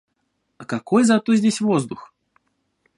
Какой 0.57 1.03
зато 1.03 1.35
здесь 1.35 1.61
воздух! 1.61 2.11